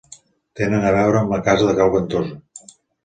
[0.59, 2.69] Tenen a veure amb la casa de Cal Ventosa.